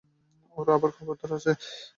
[0.43, 1.53] আর খবরদার কাজ বন্ধ দিবে না।